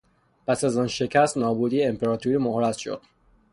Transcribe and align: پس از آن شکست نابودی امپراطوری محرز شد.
پس 0.47 0.63
از 0.63 0.77
آن 0.77 0.87
شکست 0.87 1.37
نابودی 1.37 1.83
امپراطوری 1.83 2.37
محرز 2.37 2.77
شد. 2.77 3.01